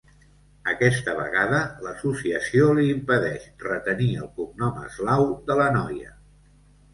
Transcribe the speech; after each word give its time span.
Aquesta 0.69 1.11
vegada 1.17 1.59
l'associació 1.87 2.69
li 2.79 2.85
impedeix 2.93 3.45
retenir 3.67 4.09
el 4.23 4.33
cognom 4.41 4.81
eslau 4.87 5.29
de 5.51 5.59
la 5.63 5.69
noia. 5.79 6.17